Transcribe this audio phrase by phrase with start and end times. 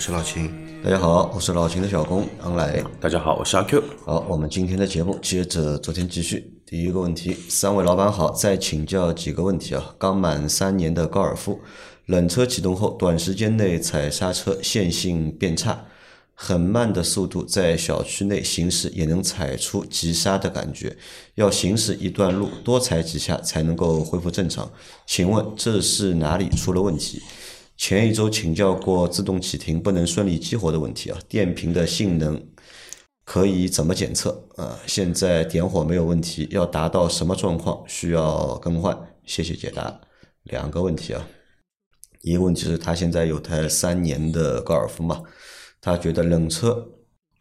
[0.00, 0.50] 是老秦。
[0.82, 2.82] 大家好，我是老秦的小工杨磊。
[2.98, 3.84] 大家好，我是阿 Q。
[4.06, 6.50] 好，我们今天的节目接着昨天继续。
[6.64, 9.94] 第一个问题，三位老板好，再请教几个问题啊。
[9.98, 11.60] 刚满三年的高尔夫，
[12.06, 15.84] 冷车启动后，短时间内踩刹车线性变差，
[16.34, 20.96] 很慢的速度在小区内行驶也能踩出急刹的感觉，
[21.34, 24.70] 要行驶一段路多踩几下才能够恢复正常。
[25.06, 27.20] 请问这是哪里出了问题？
[27.80, 32.38] 前一周请教过自动启停不能顺利激活的问题啊，电瓶的性能
[33.24, 34.78] 可以怎么检测啊？
[34.86, 38.94] 现在点火没有问题，要达到什么状况需要更换？
[39.24, 39.98] 谢谢解答。
[40.42, 41.26] 两个问题啊，
[42.20, 45.22] 一个问题是他现在有台三年的高尔夫嘛，
[45.80, 46.86] 他觉得冷车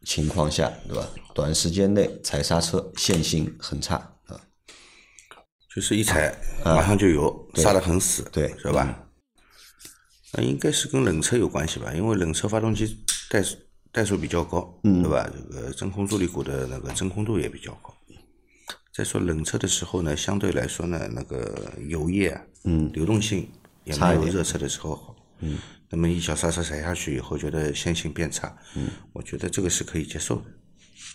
[0.06, 1.06] 情况下，对吧？
[1.36, 3.96] 短时间内踩刹车线性很差
[4.28, 4.40] 啊，
[5.76, 9.06] 就是一踩马上就油，刹得很死，对是吧？
[10.34, 13.58] 那应该是跟冷车有关系吧，因为冷车发动机怠速
[13.92, 15.30] 怠速比较高，嗯对吧？
[15.34, 17.94] 这个真空助力鼓的那个真空度也比较高。
[18.94, 23.50] 再说冷车的时候呢，相对来说呢，那个油液啊，嗯流动性
[23.86, 25.16] 也没有热车的时候好。
[25.40, 25.58] 嗯，
[25.90, 30.46] 那么一脚刹车踩下去以后，觉得线性变差，嗯，我觉得这个是可以接受的，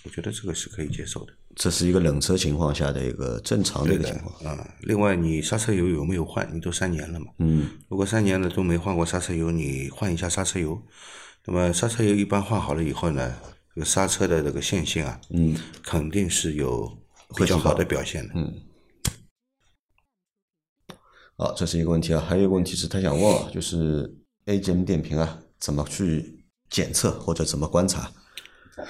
[0.03, 1.33] 我觉得这个是可以接受的。
[1.57, 4.45] 这是一个冷车情况下的一个正常的一个情况。
[4.45, 6.49] 啊、另外你刹车油有没有换？
[6.55, 7.27] 你都三年了嘛？
[7.39, 10.81] 嗯，如果三年了都没换过刹车油，你换一下刹车油。
[11.47, 13.35] 那么刹车油一般换好了以后呢，
[13.75, 16.99] 这个刹车的这个线性啊，嗯，肯定是有
[17.37, 18.35] 比较好的表现的。
[18.35, 18.53] 嗯。
[21.37, 24.09] 好，这是一个问题啊，还有一个问题是他想问啊，就是
[24.47, 28.11] AGM 电瓶啊，怎么去检测或者怎么观察？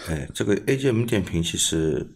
[0.08, 2.06] 哎，这个 AGM 电瓶其实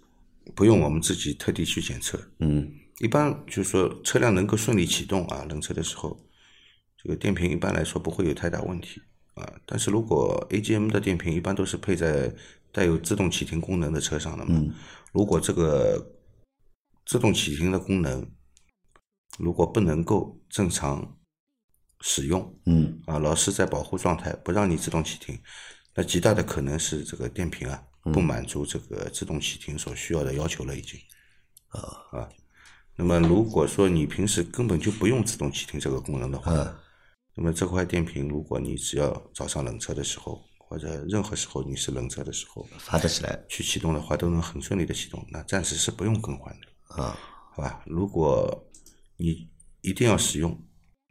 [0.55, 2.71] 不用我们自己特地去检测，嗯。
[3.01, 6.19] 一般就是说车辆能够顺利启动啊，冷车的时候，
[7.01, 9.01] 这个电瓶一般来说不会有太大问题。
[9.35, 9.53] 啊。
[9.65, 12.35] 但是如果 AGM 的电瓶一般都是配在
[12.73, 14.75] 带有自动启停功能的车上的嘛，嗯。
[15.13, 16.13] 如果这个
[17.07, 18.29] 自动启停的功能
[19.39, 21.17] 如果不能够正常
[22.01, 23.01] 使用嗯。
[23.07, 25.39] 啊，老是在保护状态，不让你自动启停，
[25.95, 30.99] 那极大的可能是这个电瓶啊不满足这个自动启停所需要的要求了，已经。
[31.69, 32.29] 啊啊，
[32.97, 36.79] 那么如果说你平时根本就不用自动启停这个功能的话，嗯。
[37.35, 43.39] 那么这块电瓶，如果你只要早上冷车的时候，或者任何时候你是冷车的时候发得起来。
[43.49, 47.17] 去启动的话，都能很顺利的启动，那暂时是不用更换的，啊，
[47.55, 47.81] 好吧？
[47.87, 48.69] 如果
[49.17, 49.49] 你
[49.83, 50.61] 一定要使用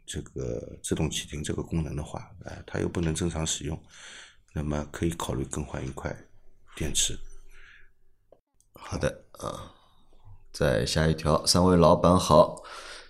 [0.04, 3.82] 这个自动启停这个功能的话，呃，它又不能正常使用，
[4.52, 6.14] 那么可以考虑更换一块
[6.78, 7.18] 电池。
[8.72, 9.74] 好的啊。
[10.52, 12.62] 再下一条，三位老板好。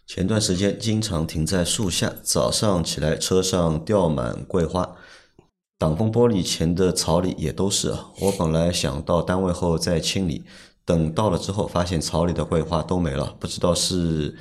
[0.07, 4.97] 前段时间经常停在树下，早上起来车上吊满桂花，
[5.79, 8.11] 挡风玻璃前的草里也都是啊。
[8.21, 10.45] 我本来想到单位后再清理，
[10.85, 14.37] 等到了之后发现草里的桂花都没了，不知道是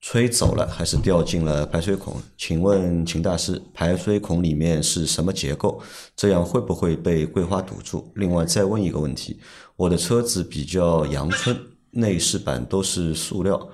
[0.00, 2.14] 吹走了还是掉进了排水孔。
[2.36, 5.80] 请问秦大师，排水孔里面是什么结构？
[6.16, 8.10] 这样会不会被桂花堵住？
[8.14, 9.40] 另外再问一个问题，
[9.76, 11.56] 我的车子比较阳春，
[11.90, 13.68] 内饰板都是塑料。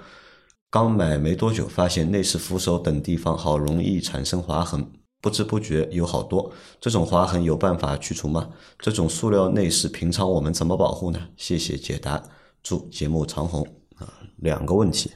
[0.70, 4.84] 刚买没多久，发现内饰扶手等地方好容易产生划痕，
[5.20, 6.50] 不知不觉有好多。
[6.80, 8.48] 这种划痕有办法去除吗？
[8.80, 11.28] 这种塑料内饰平常我们怎么保护呢？
[11.36, 12.20] 谢谢解答，
[12.62, 13.62] 祝节目长红
[13.98, 14.12] 啊！
[14.38, 15.12] 两个问题，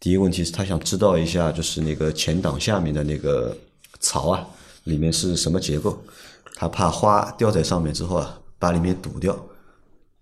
[0.00, 3.56] 第一个问题是他想知道一下，就是那个前挡下面的那个
[4.00, 4.46] 槽啊，
[4.84, 6.02] 里面是什么结构？
[6.54, 9.38] 他怕花掉在上面之后啊，把里面堵掉。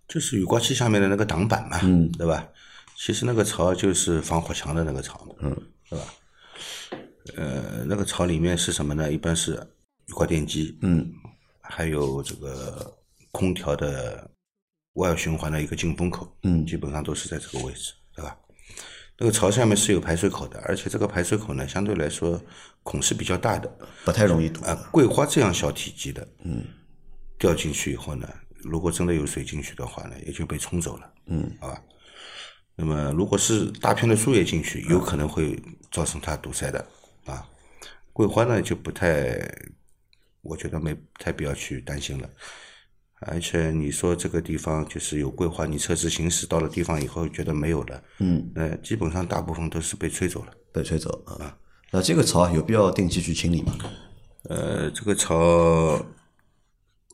[0.09, 2.49] 就是雨刮器下面的那个挡板嘛，嗯对吧？
[2.97, 5.57] 其实那个槽就是防火墙的那个槽，嗯，
[5.89, 6.05] 对吧？
[7.37, 9.13] 呃，那个槽里面是什么呢？
[9.13, 9.53] 一般是
[10.07, 11.09] 雨刮电机，嗯
[11.61, 12.93] 还有这个
[13.31, 14.29] 空调的
[14.95, 18.37] 外循环的一个进风口，嗯基本上都是在这个位置，对吧？
[19.19, 22.41] 那个槽下面是有排水口的，而且这个排水口呢，相对来说
[22.85, 23.69] 孔是比较大的，
[24.05, 24.65] 不太容易堵。
[24.65, 26.65] 啊，桂花这样小体积的，嗯，
[27.37, 28.29] 掉进去以后呢，
[28.63, 31.83] 如果真的有水进去的话呢，也就被冲走了，嗯，好吧。
[32.77, 35.61] 那么如果是大片的树叶进去，有可能会
[35.91, 36.87] 造成它堵塞的，
[37.25, 37.45] 啊。
[38.13, 39.37] 桂花呢就不太，
[40.43, 42.31] 我觉得没太必要去担心了。
[43.21, 50.53] 而且你说这个地方就是有规划，你车子行驶到了地方以后觉得没有了，嗯，呃，基本上大部分都是被吹走了。
[50.73, 51.57] 被吹走啊。
[51.91, 53.75] 那这个槽有必要定期去清理吗？
[54.45, 56.01] 呃，这个槽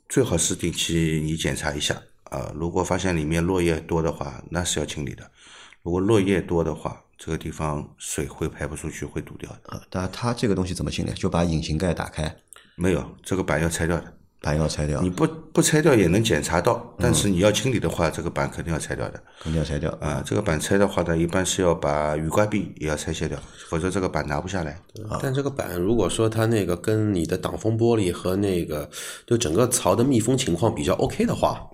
[0.09, 2.53] 最好是定期你检查一下啊。
[2.55, 5.31] 如果发现里面落叶多的话，那是要清理的。
[5.83, 9.77] 如果落叶多的话，这个地方水会排不出去，会堵掉的。
[9.77, 11.13] 啊，但它这个东西怎么清理？
[11.13, 12.37] 就把引擎盖打开，
[12.77, 14.19] 没有，这个板要拆掉的。
[14.45, 19.19] 板要拆掉你，不不拆掉也能检查到，但是你要清理的话，这个板肯定要拆掉的。
[19.41, 19.91] 肯定要拆掉。
[20.03, 23.39] 啊，这个板拆的话呢，一般是要把雨刮臂也要拆卸掉，
[23.69, 24.79] 否则这个板拿不下来。
[25.23, 28.89] 但这个板如果说它那个跟你的挡风玻璃和那个
[29.27, 31.67] 就整个槽的密封情况比较 OK 的话，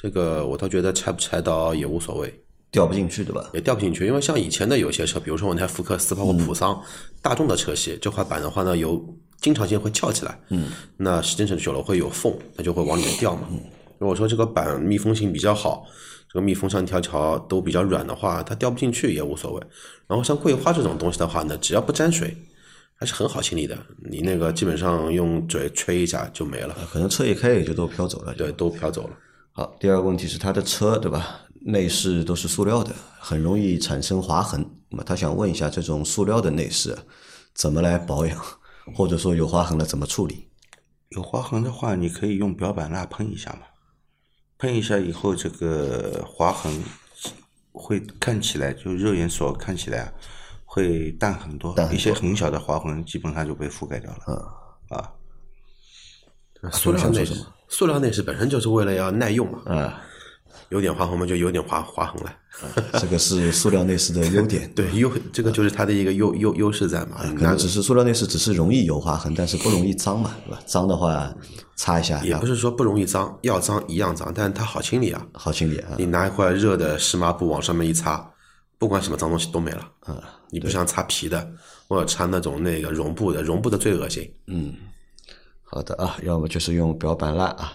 [0.00, 2.32] 这个我倒觉得拆不拆到也无所谓，
[2.70, 3.50] 掉不进去，对吧？
[3.52, 4.06] 也掉不进去。
[4.06, 6.80] 因为像以前的有些车，比如说我那台福克斯，包括普桑、
[7.20, 9.04] 大众的车系，这块板的话呢，有
[9.40, 13.48] 经常性会翘起来，嗯，那时间长久了会有缝，它就会往里面掉嘛。
[13.98, 15.84] 如果说这个板密封性比较好，
[16.32, 19.62] 这个密封上条条都比较软的话，它掉不进去也无所谓。
[20.06, 22.36] 然后像桂花这种东西的话呢，只要不沾水，
[22.94, 23.76] 还是很好清理的。
[24.10, 28.32] 你那个基本上用嘴吹一下就没了，可能车一开也就都飘走了。
[28.34, 29.10] 对，都飘走了。
[29.52, 31.40] 好，第二个问题是它的车对吧？
[31.60, 34.64] 内饰都是塑料的，很容易产生划痕。
[34.88, 36.96] 那么他想问一下，这种塑料的内饰
[37.54, 38.38] 怎么来保养，
[38.94, 40.48] 或者说有划痕了怎么处理？
[41.10, 43.66] 有划痕的话，你可以用表板蜡喷一下嘛，
[44.58, 46.82] 喷一下以后，这个划痕
[47.72, 50.12] 会看起来就肉眼所看起来啊，
[50.64, 51.94] 会淡很多，很多。
[51.94, 54.18] 一些很小的划痕基本上就被覆盖掉了。
[54.28, 54.98] 嗯。
[54.98, 55.12] 啊，
[56.72, 60.02] 塑料内饰塑料内饰本身就是为了要耐用嘛，啊，
[60.70, 62.34] 有点划痕嘛就有点划划痕了。
[63.00, 64.70] 这个是塑料内饰的优点。
[64.74, 67.18] 对，优这个就是它的一个优优优势在嘛。
[67.36, 70.60] 可能只是塑料内饰只是容易有划痕，但是不容易脏嘛，对吧？
[70.66, 71.32] 脏的话
[71.76, 75.26] 擦一下，也不是说不容易脏，要脏一样脏，但是它好清理啊。
[75.32, 75.90] 好清理啊。
[75.96, 78.28] 你拿一块热的湿抹布往上面一擦，
[78.78, 79.88] 不管什么脏东西都没了。
[80.00, 80.20] 啊，
[80.50, 81.48] 你不像擦皮的，
[81.88, 84.28] 或者擦那种那个绒布的，绒布的最恶心。
[84.48, 84.74] 嗯
[85.62, 87.72] 好的啊，要么就是用表板蜡啊。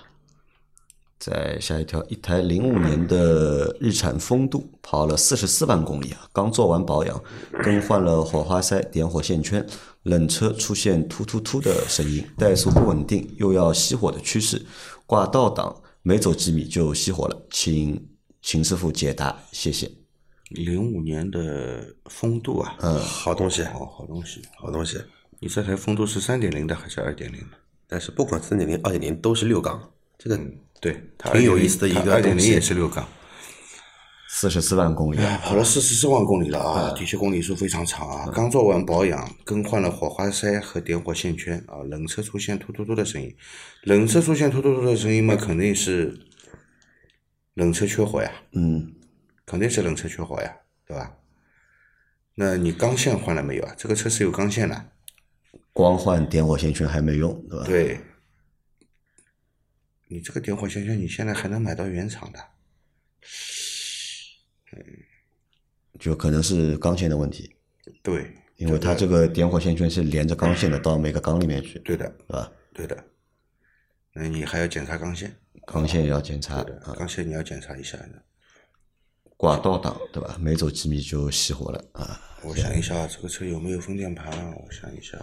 [1.18, 7.24] 再下一条，一台零五年的日产风度跑了四十四万公里啊，刚做完保养，
[7.64, 9.66] 更换了火花塞、点火线圈，
[10.04, 14.66] 冷车出现突突突的声音，怠速不稳定，又要熄火的趋势，
[15.06, 18.08] 挂倒档没走几米就熄火了，请
[18.42, 19.90] 秦师傅解答，谢谢。
[20.50, 24.42] 零五年的风度啊，嗯好东西，好好东西。
[24.58, 25.02] 好东西。
[25.40, 27.58] 你这台风度是三点零的还是二点零的？
[27.88, 29.82] 但是不管三点零、二点零都是六缸，
[30.18, 30.40] 这个
[30.80, 33.08] 对，它挺有意思的一个东西也是六缸。
[34.30, 38.30] 四十四万公里啊，跑了四十四万公里了啊，的确公里数非常长啊。
[38.34, 41.80] 刚做完保养，更换了火花塞和点火线圈啊。
[41.90, 43.34] 冷车出现突突突的声音，
[43.84, 46.20] 冷车出现突突突的声音嘛，肯定是
[47.54, 48.94] 冷车缺火呀，嗯，
[49.46, 50.54] 肯定是冷车缺火呀，
[50.86, 51.14] 对吧？
[52.36, 53.74] 那你钢线换了没有啊？
[53.78, 54.90] 这个车是有钢线的，
[55.72, 57.66] 光换点火线圈还没用，对吧？
[57.66, 58.00] 对。
[60.16, 62.40] 你这个点火线圈，你现在还能买到原厂的，
[64.72, 64.82] 嗯
[66.00, 67.54] 就可能是钢线的问题，
[68.02, 72.50] 对，因为它这个点火线圈是连着钢线的， 到每个缸里面去，对的，是吧？
[72.74, 73.06] 对的。
[74.14, 78.24] 那你还要检查钢线，钢线也要检查，对的，钢线你要检查一下的。
[79.36, 80.38] 挂倒档，对吧？
[80.40, 82.22] 没走几米就熄火了啊！
[82.42, 84.56] 我想一下，这个车有没有风电盘啊？
[84.66, 85.18] 我想一下，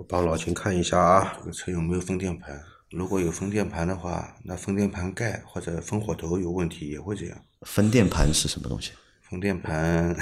[0.00, 1.36] 我帮老秦看一下啊。
[1.38, 2.58] 这个车有没有风电盘？
[2.90, 7.36] 如果有风电盘的话，那风电盘盖或者分火头有问题也会这样。
[7.66, 8.92] 分电盘是什么东西？
[9.28, 10.16] 风电盘，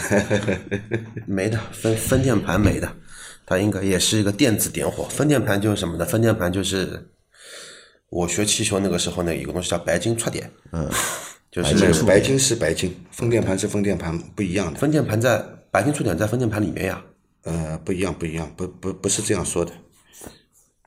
[1.27, 2.93] 没的，分分电盘没的，
[3.47, 5.05] 它应该也是一个电子点火。
[5.05, 6.05] 分电盘就是什么呢？
[6.05, 7.09] 分电盘就是
[8.09, 10.91] 我学汽修那个时候呢，有个东西叫白金触 点，嗯，
[11.53, 14.81] 就是白金是白金，风电盘是风电盘，不一样的。
[14.81, 17.01] 分电盘在白金触点在分电盘里面呀。
[17.45, 19.73] 呃，不一样，不一样，不不不是这样说的。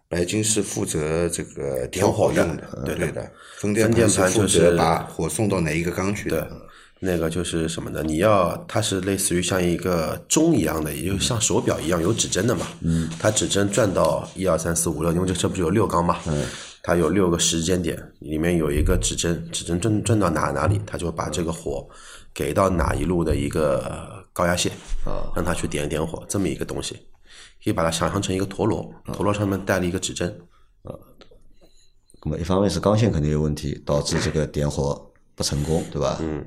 [0.07, 3.31] 白金是负责这个点火用的，对的对的。
[3.57, 6.51] 分电盘是负盘就是责把火送到哪一个缸去对的。，
[6.99, 8.03] 那个就是什么呢？
[8.03, 12.67] 你要它是类似于像一个钟一样的，也就是像手表一样有指针的嘛。
[12.81, 13.09] 嗯。
[13.17, 16.19] 它指针转到一二三四五六，因为这车不是有六缸嘛。
[16.27, 16.45] 嗯。
[16.83, 21.87] 它有六个时间点，里面有一个指针，指针转转到哪哪里，它就把这个火
[22.33, 24.71] 给到哪一路的一个高压线，
[25.05, 26.95] 啊，让它去点一点火，这么一个东西，
[27.63, 30.39] 可以把它想象成一个陀螺，陀螺上面带了一个指针。
[32.23, 36.17] 那么一方面是钢线肯定有问题，导致这个点火不成功，对吧？
[36.21, 36.45] 嗯。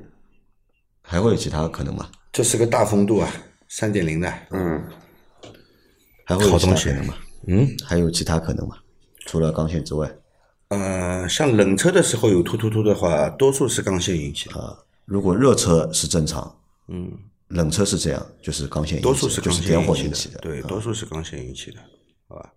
[1.07, 2.09] 还会有其他可能吗？
[2.31, 3.31] 这是个大风度啊，
[3.67, 4.33] 三点零的。
[4.49, 4.83] 嗯，
[6.23, 7.15] 还会有其他好东西可能吗？
[7.47, 8.77] 嗯，还有其他可能吗？
[9.27, 10.11] 除了钢线之外，
[10.69, 17.11] 呃，像冷车的时候有突突突的话，多数是钢线引起的，啊，如果热车是正常，嗯，
[17.47, 21.79] 冷车是这样，就是刚线引起的，多数是刚就是点线引火引起的，起对，多数是刚线引起的，
[22.27, 22.51] 好吧？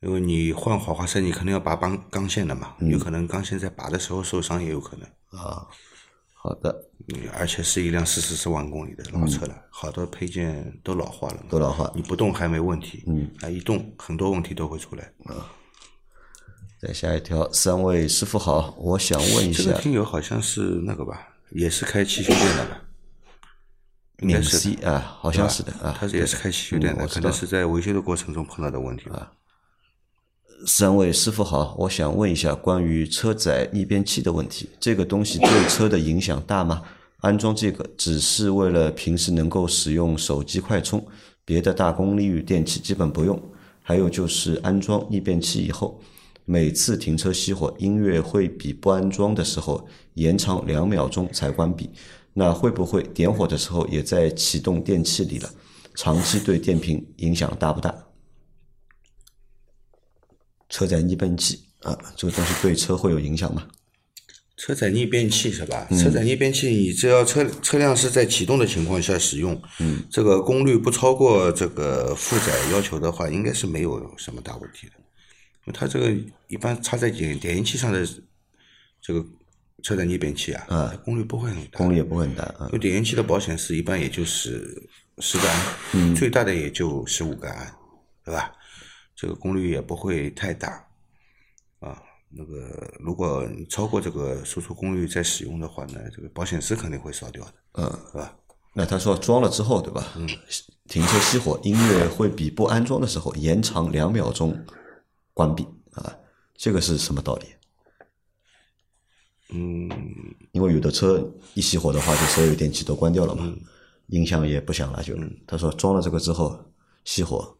[0.00, 5.40] 因为你换火花塞，你肯定要拔钢钢线的嘛，嗯有可能钢线在拔的时候受伤，也有可能。
[5.40, 5.66] 啊。
[6.38, 6.70] 好的，
[7.08, 15.50] 嗯而且是一辆四十四十万公里的老车了，好多配件都老化了都老化你不动还没问题，嗯，啊一动很多问题都会出来啊。
[16.80, 22.82] 再下一条，三位师傅好，我想问一下这个，听友好像是那个吧，也是开汽修店的吧？
[24.20, 29.32] 应该是 C 啊，好像是的啊，他也是开汽修店的，可能是在维修的过程中碰到的问题吧。
[30.66, 36.82] 三位师傅好，我想问一下关于车载逆变器的问题，这个东西对车的影响大吗？
[37.18, 41.06] 安装这个只是为了平时能够使用手机快充，
[41.44, 43.40] 别的大功率电器基本不用。
[43.82, 46.00] 还有就是安装逆变器以后，
[46.46, 51.90] 每次停车熄火，音乐会比不安装的时候延长两秒钟才关闭。
[52.32, 55.50] 那会不会点火的时候也在启动电器里了？
[55.94, 57.94] 长期对电瓶影响大不大？
[60.68, 63.66] 车载逆变器啊，这个东西对车会有影响吗？
[64.56, 65.86] 车载逆变器是吧？
[65.90, 74.92] 嗯车载逆变器，你只要车车辆是在启动的情况下使用，嗯，这个功率不超过这个负载要求的话，应该是没有什么大问题的。
[75.66, 76.12] 因为它这个
[76.48, 78.06] 一般插在点点烟器上的
[79.00, 79.24] 这个
[79.82, 82.68] 车载逆变器啊，它功率不会很大，功率也不会很大啊。
[82.72, 87.74] 就点烟器的保险丝一般也就是十个安，嗯最大的也就十五个安，
[88.24, 88.52] 对吧？
[89.14, 90.84] 这个功率也不会太大
[91.80, 92.00] 啊。
[92.28, 98.36] 那个如果你超过这个输出功率再使用的话呢，这个保险丝肯定会烧掉的，嗯，是吧？
[98.74, 100.06] 那他说装了之后，对吧？
[100.16, 100.28] 嗯，
[100.88, 104.52] 停车熄火，音乐会比不安装的时候延长两秒钟
[105.36, 106.16] 关闭啊，
[106.54, 107.46] 这个是什么道理？
[109.50, 109.90] 嗯，
[110.52, 113.54] 因为有的车一熄火的话，就所有电器都关掉了嘛，
[114.06, 115.14] 音响也不响了，就
[115.46, 116.58] 他说装了这个之后
[117.04, 117.54] 熄火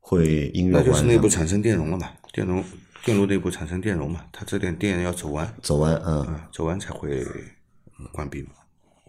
[0.00, 2.64] 会音乐那就是内部产生电容了嘛，电容
[3.04, 7.24] 电路内部产生电容嘛，它这点电要走完，走完，嗯啊，走完才会
[8.12, 8.50] 关闭嘛。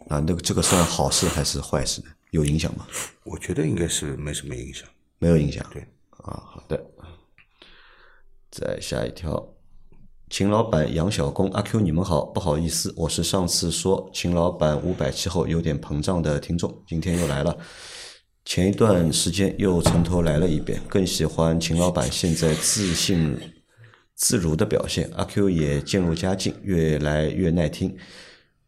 [0.10, 2.10] 啊，那个这个算好事还是坏事呢？
[2.30, 2.86] 有影响吗？
[3.24, 4.88] 我觉得应该是没什么影响。
[5.18, 5.66] 没有影响。
[5.74, 5.82] 对
[6.24, 6.77] 啊，好的。
[8.58, 9.50] 再下一条，
[10.32, 17.56] 秦老板、杨小工、阿 Q，你们好，不好意思，我是上次说秦老板五百期后有点膨胀的听众，今天又来了。
[18.46, 23.40] 前一段时间又从头来了一遍，更喜欢秦老板现在自信
[24.16, 25.08] 自如的表现。
[25.16, 27.96] 阿 Q 也渐入佳境，越来越耐听。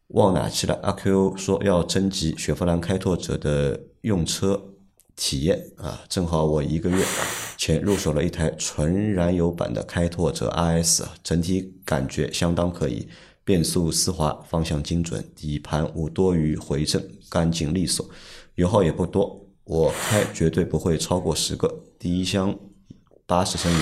[0.10, 0.78] 忘哪去了？
[0.84, 4.62] 阿 Q 说要征集雪佛兰开拓者的用车
[5.22, 7.04] 体验啊，正好我一个月
[7.58, 13.06] 前入手了一台纯燃油版的开拓者 RS，整体感觉相当可以，
[13.44, 18.10] 变速丝滑，方向精准，底盘无多余回正，干净利索，
[18.56, 21.84] 油耗也不多，我开绝对不会超过十个。
[22.00, 22.58] 第一箱
[23.26, 23.80] 八十升油，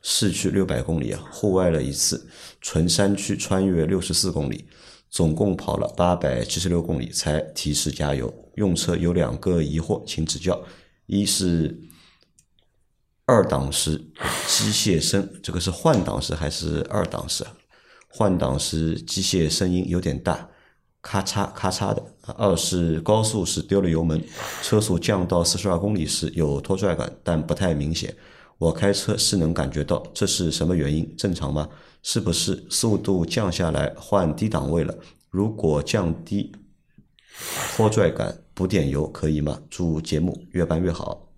[0.00, 2.28] 市区六百公里啊，户外了一次，
[2.60, 4.68] 纯山区穿越六十四公里。
[5.10, 8.32] 总共跑了八百七十六公里才提示加油。
[8.54, 10.60] 用车有两个疑惑，请指教：
[11.06, 11.78] 一是
[13.24, 13.96] 二档时
[14.46, 17.44] 机械声，这个是换挡时还是二档时？
[18.08, 20.48] 换挡时机械声音有点大，
[21.02, 22.02] 咔嚓咔嚓的。
[22.36, 24.22] 二是高速时丢了油门，
[24.62, 28.14] 车速降到四十二公里时有拖拽感，但不太明显。
[28.58, 31.14] 我开车是能感觉到，这是什么原因？
[31.16, 31.68] 正常吗？
[32.02, 34.94] 是不是速度降下来换低档位了？
[35.30, 36.52] 如果降低
[37.76, 39.58] 拖拽感，补点油可以吗？
[39.68, 41.28] 祝节目越办越好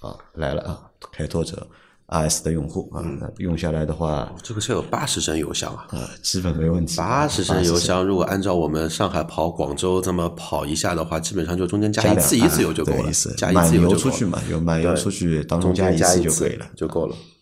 [0.00, 0.16] 啊！
[0.34, 1.66] 来了啊，开拓者
[2.08, 6.96] RS 的用户啊，那用下来的话这个车有八十升油箱啊，啊，基本没问题。
[6.96, 16.66] 八十升油箱，如果按照我们上海跑广州这么跑一下的话，基本上就中间加一次一次油就够了加一次，加一次油出去嘛，有满油出去当中加一次加一次就可以了。
[16.76, 17.14] 就够了。
[17.14, 17.35] 啊，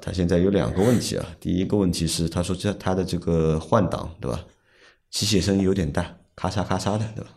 [0.00, 1.26] 他现在有两个问题啊。
[1.40, 4.44] 第一个问题是，他说这他的这个换挡对吧，
[5.10, 7.30] 机械声有点大，咔嚓咔嚓的对吧？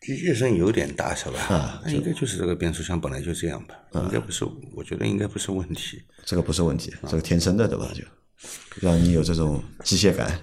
[0.00, 1.40] 机械声有点大是吧？
[1.48, 6.02] 啊那应该就是这个变速箱本来就这样吧，应该不是，我觉得应该不是问题。
[6.24, 7.88] 这个不是问题，这个天生的对吧？
[7.94, 8.02] 就
[8.80, 10.38] 让你有这种机械感。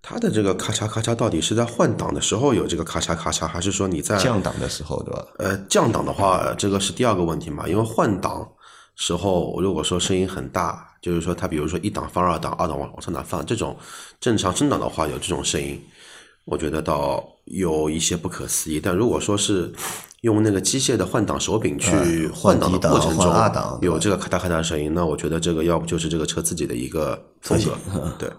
[0.00, 5.26] 它的这个咔嚓咔嚓到底是在换挡的时候有这个咔嚓咔嚓，还是说你在降档的时候对吧？
[5.38, 7.68] 呃降档的话，这个是第二个问题嘛？
[7.68, 8.50] 因为换挡
[8.94, 13.76] 时候如果说声音很大，就是说它比如说一档放二档，二档往往上哪放，这种
[14.20, 15.80] 正常升档的话有这种声音，
[16.44, 18.78] 我觉得倒有一些不可思议。
[18.78, 19.72] 但如果说是
[20.20, 23.34] 用那个机械的换挡手柄去嗯换挡的过程中
[23.80, 27.76] 有这个咔嗒咔嗒的声音，那我觉得这个要不就是这个车自己的一个风格，
[28.18, 28.30] 对。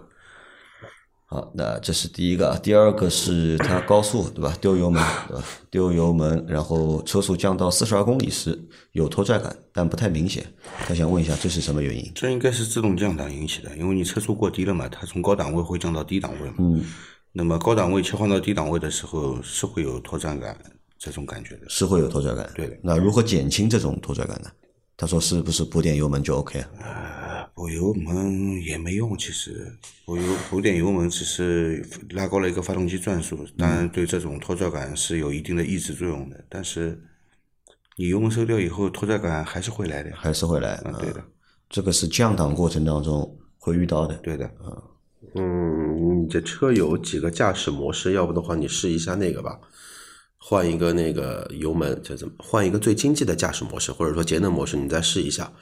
[1.26, 4.54] 好，那这是第一个，啊，第二个是它高速对吧？
[4.60, 5.44] 丢油门对吧？
[5.70, 8.56] 丢油门，然后车速降到四十二公里时
[8.92, 10.44] 有拖拽感，但不太明显。
[10.86, 12.12] 他想问一下，这是什么原因？
[12.14, 16.56] 这应该是自动降档引起的，因为你车速过低了嘛，它从高档位会降到低档位嘛。
[16.58, 16.84] 嗯。
[17.32, 20.56] 那么高档位切换到低档位的时候，是会有拖拽感
[20.98, 21.62] 这种感觉的。
[21.68, 22.48] 是会有拖拽感。
[22.54, 24.50] 对的那如何减轻这种拖拽感呢？
[24.96, 26.68] 他说是不是补点油门就 OK 了？
[27.54, 29.72] 补油门也没用，其实
[30.04, 36.44] 补油补点油门只是拉高了一个发动机转速，当然对这种拖拽感是有一定的抑制作用的。
[36.48, 37.00] 但是
[37.96, 40.10] 你油门收掉以后，拖拽感还是会来的。
[40.16, 40.82] 还是会来？
[40.84, 41.24] 嗯，对的，
[41.70, 44.16] 这个是降档过程当中会遇到的。
[44.16, 44.50] 对的。
[45.36, 48.12] 嗯，你这车有几个驾驶模式？
[48.12, 49.60] 要不的话，你试一下那个吧，
[50.38, 55.52] 换一个那个油门，这怎么换一个最经济的驾驶模式，或者说节能模式，你再试一下。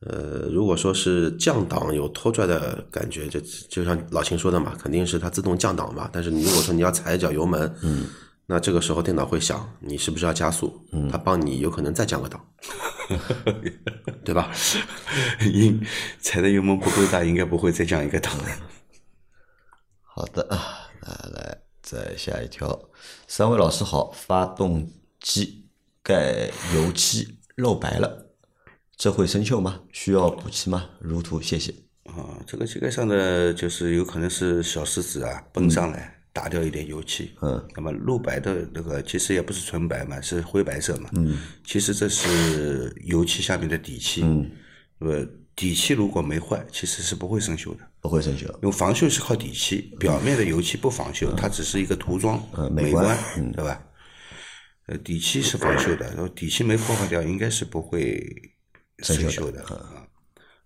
[0.00, 6.08] 呃，如果说是降档有拖拽的感觉，就就像老秦说的嘛，肯定是它自动降档嘛。
[6.12, 8.06] 但是你如果说你要踩一脚油门，嗯，
[8.46, 12.46] 那这个时候电脑会想你是不是要加速，嗯，它帮你有可能再降个档，
[14.24, 14.52] 对吧？
[15.52, 15.84] 应
[16.20, 18.44] 踩的油门不够大，应该不会再降一个档的。
[20.04, 22.88] 好的啊，那来再下一条。
[23.26, 24.88] 三位老师好，发动
[25.20, 25.66] 机
[26.02, 28.27] 盖油漆漏白了，
[28.98, 29.80] 这会生锈吗？
[29.92, 30.90] 需要补漆吗？
[30.98, 31.72] 如图，谢谢。
[32.02, 37.30] 啊，这个机盖上的就是有可能是小石子啊崩上来，打掉一点油漆。
[37.40, 41.10] 嗯，那么露白的那个其实也不是纯白嘛，是灰白色嘛。
[41.12, 44.22] 嗯，其实这是油漆下面的底漆。
[44.24, 44.50] 嗯，
[44.98, 45.24] 呃，
[45.54, 47.88] 底漆如果没坏，其实是不会生锈的。
[48.00, 48.46] 不会生锈。
[48.62, 53.80] 因为防锈是靠底漆，表面的油漆不防锈，它只是一个涂装、美嗯美观观，对吧？
[54.86, 58.26] 呃，底漆是防锈的，然后底漆没破坏掉，应该是不会
[59.00, 60.06] 生锈的啊。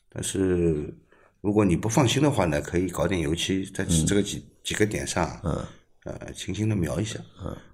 [0.09, 0.93] 但是
[1.41, 5.41] 如果你不放心的话呢，可以搞点油漆在这个几几个点上，
[6.05, 7.19] 呃，轻轻的描一下，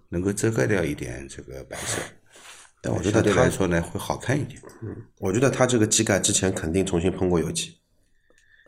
[0.09, 2.01] 能够遮盖掉一点这个白色。
[2.81, 4.61] 但我觉得相对它来说呢，会好看一点。
[4.83, 7.77] 嗯我觉得它这个机盖之前肯定重新喷过油漆。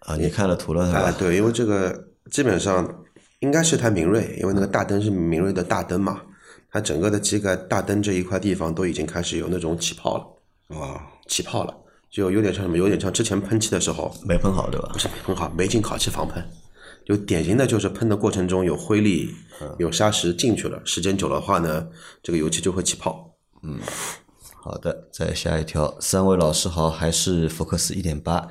[0.00, 3.04] 啊，你看了图了是啊，对，因为这个基本上
[3.38, 6.22] 应该是它明锐，因为那个大灯是明锐的大灯嘛，
[6.70, 10.18] 它整个的机盖大灯这一块地方都已经开始有那种起泡
[10.68, 11.76] 了，啊，起泡了，
[12.10, 14.98] 就有点像什么，有点像之前喷漆的时候，没喷好对吧不？
[14.98, 16.44] 是没喷好，没进烤漆房喷，
[17.06, 19.34] 就典型的就是喷的过程中有灰粒、
[19.78, 21.86] 有砂石进去了，时间久了的话呢，
[22.22, 23.34] 这个油漆就会起泡。
[23.62, 23.78] 嗯
[24.62, 25.96] 好的，再下一条。
[26.00, 28.46] 三位老师好，还是福克斯一点八。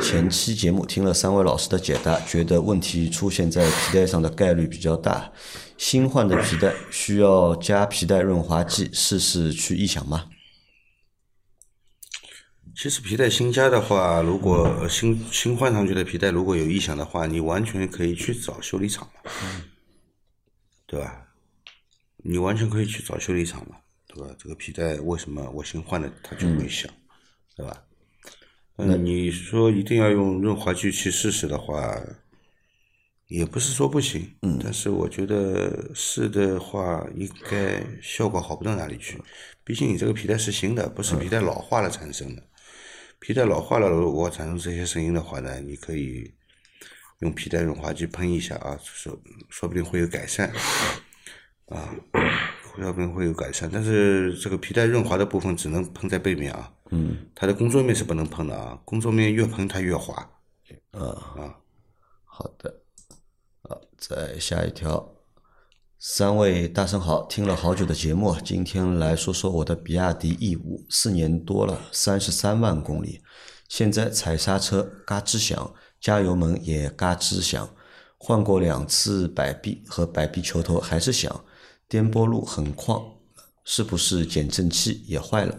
[0.00, 5.30] 前期节目听了三位老师的解答，觉得问题出现在皮带上的概率比较大。
[5.76, 10.24] 新换的皮带需要加皮带润滑剂，试试去异响吗？
[12.82, 19.30] 其实皮带新加的话，如果新新换上去的皮带如果有异响的话，你完全可以去找修理厂嘛，
[20.84, 21.28] 对吧？
[22.16, 23.76] 你完全可以去找修理厂嘛，
[24.08, 24.34] 对吧？
[24.36, 26.92] 这个皮带为什么我新换的它就会响，
[27.54, 27.84] 对吧？
[28.78, 31.96] 嗯，你说一定要用润滑剂去试试的话，
[33.28, 39.22] 也不是说不行，嗯，但是我觉得试的话，应该效果好不到哪里去。
[39.62, 42.42] 毕竟你这个皮带是新的，不是皮带老化了产生的。
[43.22, 46.34] 皮带老化了，如果产生这些声音的话呢，你可以
[47.20, 49.16] 用皮带润滑剂喷一下啊，说
[49.48, 50.50] 说不定会有改善，
[51.66, 51.94] 啊，
[52.74, 53.70] 说不定会有改善。
[53.72, 60.28] 但是这个皮带润滑的部分只能喷在背面啊，嗯，它的工作面是不能喷的啊，工作面越喷它越滑。
[60.90, 61.14] 嗯
[62.24, 62.82] 好的，
[63.62, 65.14] 好，再下一条。
[66.04, 73.22] 三位大神好，听了好久的节目，今天来说说我的比亚迪 E 五，四年多了，三十三万公里，
[73.68, 77.72] 现在踩刹车嘎吱响，加油门也嘎吱响，
[78.18, 81.44] 换过两次摆臂和摆臂球头还是响，
[81.86, 83.00] 颠簸路很旷，
[83.64, 85.56] 是不是减震器也坏了？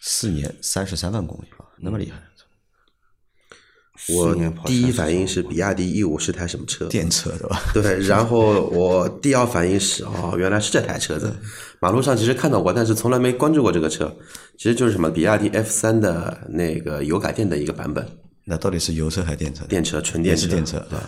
[0.00, 2.22] 四年三十三万公里啊，那么厉害，
[4.08, 4.34] 我
[4.64, 6.86] 第一反应是比亚迪 E 五是台什么车？
[6.86, 7.62] 电车对吧？
[7.74, 11.32] 对， 然后我第二反应是哦，原来是这台车子。
[11.80, 14.14] 马路上其实看到过，但是从来没关注过这个车。
[14.56, 18.06] 其实就是什么，比亚迪 F 三的那个油改电的一个版本，
[18.44, 19.64] 那到底是油车还是电车？
[19.66, 20.98] 电车纯电是电车，对。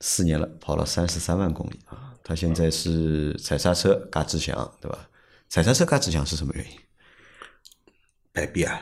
[0.00, 2.14] 四年了，跑了三十三万公里啊！
[2.24, 4.98] 它现在是踩刹车嘎吱响，对吧？
[5.48, 6.70] 踩刹车嘎吱响是什么原因？
[8.32, 8.80] 摆臂啊，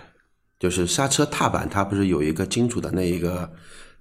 [0.59, 3.51] 就是刹车踏板，它不是有一个金属的那一个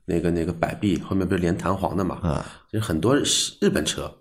[0.06, 2.18] 那个那个摆臂，后面不是连弹簧的嘛？
[2.24, 3.24] 啊，就是很多日
[3.62, 4.12] 日本车，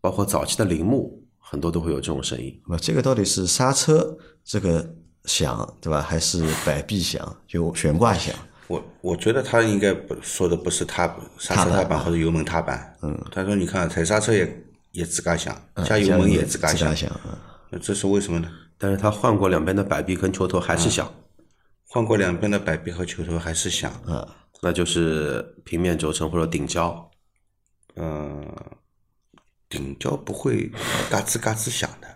[0.00, 2.58] 包括早期的铃木，很多都会有这种声音。
[2.66, 6.00] 那么这个到底是刹车这个响，对吧？
[6.00, 8.34] 还是摆臂响，就悬挂响？
[8.68, 16.94] 我我觉得他应该不说的不是踏刹车踏板或者油门踏板，嗯，他说你看踩刹车也也吱嘎响，加油门也吱嘎响，
[17.82, 18.48] 这是为什么呢？
[18.78, 21.12] 但是他换过两边的摆臂跟球头还是响，
[21.92, 24.26] 换过两边的摆臂和球头还是响，嗯，
[24.62, 27.10] 那就是平面轴承或者顶胶。
[27.96, 28.50] 嗯，
[29.68, 30.72] 顶胶不会
[31.10, 32.08] 嘎吱嘎吱响的，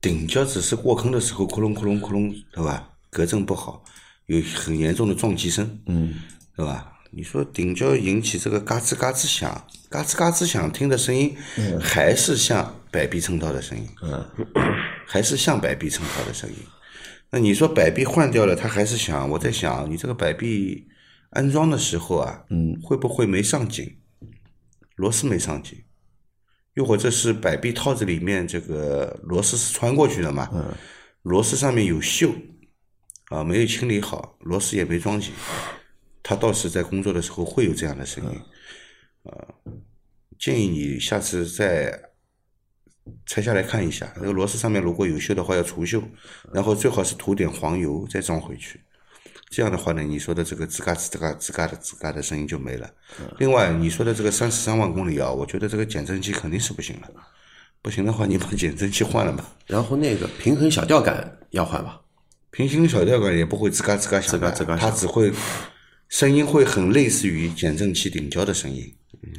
[0.00, 2.90] 顶胶只是过坑的时候窟窿窟窿窟窿，对吧？
[3.10, 3.82] 隔震不好，
[4.26, 6.14] 有很严重的撞击声，嗯，
[6.54, 6.92] 对吧？
[7.10, 11.36] 你说顶胶引起这个嘎吱嘎吱响，嘎吱嘎吱响，听的声音
[11.80, 14.24] 还是像摆臂衬套的声音，嗯，
[15.08, 16.56] 还是像摆臂衬套的声音。
[17.34, 19.28] 那你说摆臂换掉了，他还是响？
[19.28, 20.86] 我在想，你这个摆臂
[21.30, 23.98] 安装的时候啊，嗯，会不会没上紧？
[24.94, 25.82] 螺丝没上紧，
[26.74, 30.48] 又或者是摆臂套子里面这个螺丝是穿过去的嘛？
[30.52, 30.72] 嗯，
[31.22, 32.32] 螺丝上面有锈，
[33.30, 35.32] 啊，没有清理好，螺丝也没装紧，
[36.22, 38.40] 他到时在工作的时候会有这样的声音，
[39.24, 39.34] 啊，
[40.38, 42.00] 建议你下次再
[43.26, 46.02] 拆下来看一下，那个螺丝上面如果有锈的话要除锈，
[46.52, 48.80] 然后最好是涂点黄油再装回去。
[49.50, 52.90] 这样的话呢，你说的这个吱嘎吱嘎吱嘎的吱嘎的声音就没了。
[53.38, 57.10] 另外，你说的这个三十三万公里啊，我觉得这个减震器肯定是不行了。
[57.80, 59.48] 不行的话，你把减震器换了吧。
[59.66, 62.00] 然后那个平衡小吊杆要换吧？
[62.50, 65.32] 平行小吊杆也不会吱嘎吱嘎响的，吱嘎吱嘎响它只会
[66.08, 69.30] 声音会很类似于减震器顶胶的声音，嗯，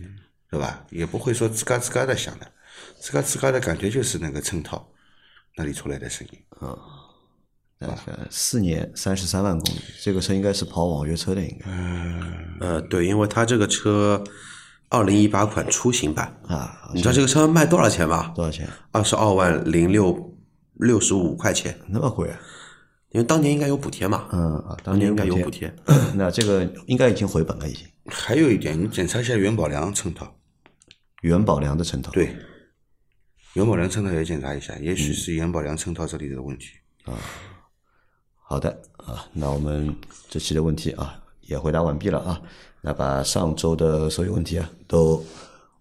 [0.51, 0.85] 对吧？
[0.91, 2.51] 也不会说吱嘎吱嘎的响的，
[3.01, 4.87] 吱嘎吱嘎的感觉就是那个衬套
[5.57, 6.39] 那里出来的声音。
[7.77, 7.95] 那个
[8.29, 14.23] 四年三十三万公里，这个车应该是跑网约车的，应该呃，对，因为它这个车
[14.89, 18.29] 二零一八款出行版，啊，你知道这个车卖多少钱吗？
[18.29, 18.67] 多少钱？
[18.91, 20.37] 二十二万零六
[20.75, 22.39] 六十五块钱，那么贵啊？
[23.09, 24.29] 因为当年应该有补贴嘛。
[24.31, 25.73] 嗯啊，当当年应该有有补贴。
[26.15, 30.33] 那这个应该已经回本了，已经还有一点，你检查一下元宝梁衬套，
[31.21, 32.09] 元宝梁的衬套。
[32.13, 32.33] 对，
[33.55, 36.67] 元宝梁衬套也检查一下，也许是元宝梁衬套这里的问题。
[37.03, 37.13] 啊
[38.47, 39.95] 好的啊，那我们
[40.29, 42.39] 这期的问题啊也回答完毕了啊。
[42.81, 45.25] 那把上周的所有问题啊都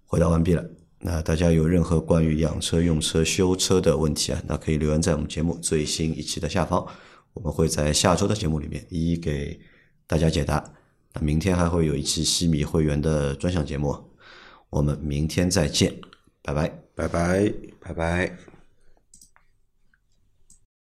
[0.06, 0.64] 回答完毕了。
[0.98, 6.86] 那大家有任何关于养车、用车、修车的问题啊，那可以留言在我们节目最新一期的下方，
[7.34, 9.60] 我们会在下周的节目里面一一给
[10.06, 10.64] 大家解答。
[11.12, 13.94] 那明天还会有一期西米会员的专享节目，
[14.70, 15.94] 我们明天再见，
[16.40, 16.83] 拜拜。
[16.94, 17.52] 拜拜。
[17.80, 18.53] 拜拜。